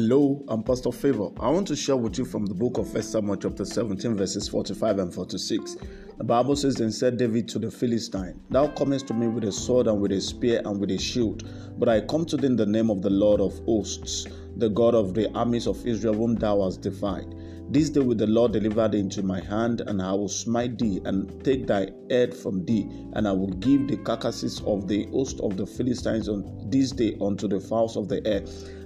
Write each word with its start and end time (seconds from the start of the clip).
Hello, 0.00 0.44
I'm 0.46 0.62
Pastor 0.62 0.92
Favor. 0.92 1.30
I 1.40 1.50
want 1.50 1.66
to 1.66 1.74
share 1.74 1.96
with 1.96 2.18
you 2.18 2.24
from 2.24 2.46
the 2.46 2.54
book 2.54 2.78
of 2.78 2.94
1 2.94 3.02
Samuel 3.02 3.34
chapter 3.34 3.64
17 3.64 4.14
verses 4.14 4.48
45 4.48 5.00
and 5.00 5.12
46. 5.12 5.76
The 6.18 6.22
Bible 6.22 6.54
says, 6.54 6.76
Then 6.76 6.92
said 6.92 7.16
David 7.16 7.48
to 7.48 7.58
the 7.58 7.68
Philistine, 7.68 8.40
Thou 8.48 8.68
comest 8.68 9.08
to 9.08 9.14
me 9.14 9.26
with 9.26 9.42
a 9.42 9.50
sword 9.50 9.88
and 9.88 10.00
with 10.00 10.12
a 10.12 10.20
spear 10.20 10.62
and 10.64 10.78
with 10.78 10.92
a 10.92 10.98
shield, 10.98 11.50
but 11.80 11.88
I 11.88 12.02
come 12.02 12.24
to 12.26 12.36
thee 12.36 12.46
in 12.46 12.54
the 12.54 12.64
name 12.64 12.90
of 12.90 13.02
the 13.02 13.10
Lord 13.10 13.40
of 13.40 13.58
hosts, 13.64 14.28
the 14.56 14.68
God 14.68 14.94
of 14.94 15.14
the 15.14 15.28
armies 15.32 15.66
of 15.66 15.84
Israel, 15.84 16.14
whom 16.14 16.36
thou 16.36 16.62
hast 16.62 16.80
defied. 16.80 17.34
This 17.70 17.90
day 17.90 18.00
will 18.00 18.14
the 18.14 18.26
Lord 18.26 18.52
deliver 18.52 18.88
thee 18.88 19.00
into 19.00 19.22
my 19.22 19.40
hand, 19.40 19.82
and 19.82 20.00
I 20.00 20.12
will 20.12 20.30
smite 20.30 20.78
thee 20.78 21.02
and 21.04 21.44
take 21.44 21.66
thy 21.66 21.88
head 22.08 22.34
from 22.34 22.64
thee, 22.64 22.88
and 23.12 23.28
I 23.28 23.32
will 23.32 23.52
give 23.52 23.88
the 23.88 23.98
carcasses 23.98 24.62
of 24.64 24.88
the 24.88 25.06
host 25.12 25.38
of 25.40 25.58
the 25.58 25.66
Philistines 25.66 26.30
on 26.30 26.70
this 26.70 26.92
day 26.92 27.18
unto 27.20 27.46
the 27.46 27.60
fowls 27.60 27.98
of 27.98 28.08
the 28.08 28.26
air 28.26 28.42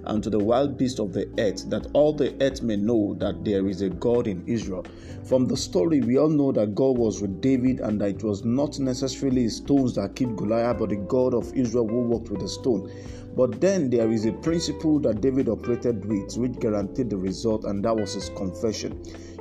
and 0.06 0.20
to 0.24 0.30
the 0.30 0.38
wild 0.38 0.76
beasts 0.76 0.98
of 0.98 1.12
the 1.12 1.28
earth, 1.38 1.70
that 1.70 1.86
all 1.92 2.12
the 2.12 2.34
earth 2.42 2.60
may 2.62 2.74
know 2.74 3.14
that 3.20 3.44
there 3.44 3.68
is 3.68 3.82
a 3.82 3.88
God 3.88 4.26
in 4.26 4.42
Israel. 4.48 4.84
From 5.22 5.46
the 5.46 5.56
story, 5.56 6.00
we 6.00 6.18
all 6.18 6.28
know 6.28 6.50
that 6.50 6.74
God 6.74 6.98
was 6.98 7.22
with 7.22 7.40
David 7.40 7.78
and 7.78 8.00
that 8.00 8.08
it 8.08 8.24
was 8.24 8.44
not 8.44 8.80
necessarily 8.80 9.48
stones 9.48 9.94
that 9.94 10.16
killed 10.16 10.36
Goliath, 10.36 10.78
but 10.78 10.88
the 10.88 10.96
God 10.96 11.34
of 11.34 11.54
Israel 11.54 11.86
who 11.86 12.02
walked 12.02 12.30
with 12.30 12.42
a 12.42 12.48
stone. 12.48 12.90
But 13.36 13.60
then 13.60 13.88
there 13.88 14.10
is 14.10 14.26
a 14.26 14.32
principle 14.32 14.98
that 15.00 15.20
David 15.22 15.48
operated 15.48 16.04
with 16.04 16.36
which 16.36 16.58
guaranteed 16.58 17.08
the 17.08 17.16
result, 17.16 17.64
and 17.64 17.82
that 17.84 17.96
was 17.96 18.14
his 18.14 18.28
confession. 18.30 18.71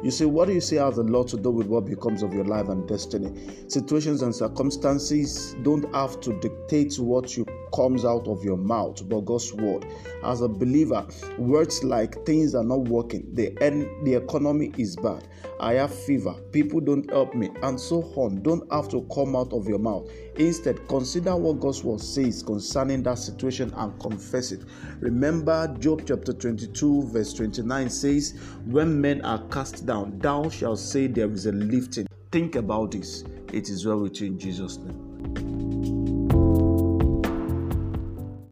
You 0.04 0.12
say, 0.12 0.26
what 0.26 0.48
do 0.48 0.54
you 0.54 0.62
say 0.62 0.78
has 0.78 0.98
a 0.98 1.04
lot 1.04 1.28
to 1.30 1.38
do 1.38 1.52
with 1.52 1.68
what 1.68 1.86
becomes 1.86 2.24
of 2.24 2.34
your 2.34 2.44
life 2.44 2.70
and 2.70 2.88
destiny? 2.88 3.32
Situations 3.68 4.22
and 4.24 4.36
circumstances 4.36 5.56
don't 5.62 5.94
have 5.94 6.20
to 6.22 6.34
dictate 6.40 6.98
what 7.00 7.38
you 7.38 7.46
comes 7.74 8.06
out 8.06 8.28
of 8.28 8.44
your 8.44 8.58
mouth, 8.58 9.08
but 9.08 9.22
God's 9.22 9.54
word. 9.54 9.86
As 10.24 10.42
a 10.42 10.48
believer, 10.48 11.06
words 11.38 11.84
like 11.84 12.26
things 12.26 12.56
are 12.56 12.64
not 12.64 12.82
working, 12.88 13.28
the 13.34 13.58
end, 13.62 13.88
the 14.06 14.16
economy 14.16 14.72
is 14.78 14.96
bad, 14.96 15.28
I 15.60 15.74
have 15.74 15.94
fever, 15.94 16.34
people 16.52 16.80
don't 16.80 17.10
help 17.10 17.34
me, 17.34 17.50
and 17.64 17.80
so 17.80 18.04
on, 18.16 18.42
don't 18.42 18.72
have 18.72 18.90
to 18.90 19.08
come 19.14 19.36
out 19.36 19.54
of 19.54 19.68
your 19.68 19.80
mouth. 19.80 20.10
Instead, 20.38 20.88
consider 20.88 21.36
what 21.36 21.60
God's 21.60 21.84
word 21.84 22.02
says 22.02 22.44
concerning 22.44 23.04
that 23.04 23.20
situation 23.20 23.74
and 23.76 24.00
confess 24.00 24.52
it. 24.52 24.62
Remember, 25.00 25.68
Job 25.80 26.04
chapter 26.06 26.34
22, 26.34 27.08
verse 27.08 27.34
29 27.34 27.90
says, 27.90 28.40
When 28.66 29.00
men 29.00 29.22
are 29.22 29.44
cast 29.50 29.86
down, 29.86 30.20
thou 30.20 30.50
shalt 30.50 30.80
say 30.80 31.08
there 31.08 31.32
is 31.32 31.46
a 31.46 31.52
lifting. 31.52 32.08
Think 32.32 32.56
about 32.56 32.92
this. 32.92 33.24
It 33.52 33.70
is 33.70 33.86
well 33.86 34.00
with 34.00 34.22
you 34.22 34.28
in 34.28 34.40
Jesus' 34.40 34.78
name. 34.78 35.71